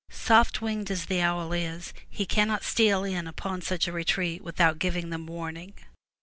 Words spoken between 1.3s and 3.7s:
is, he cannot steal in upon